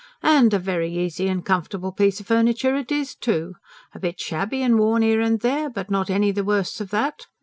[0.23, 3.53] "And a very easy and comfortable piece o' furniture it is, too.
[3.93, 7.27] A bit shabby and worn 'ere and there, but not any the worse of that.